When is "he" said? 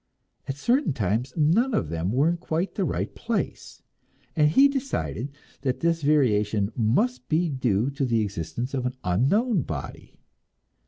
4.49-4.67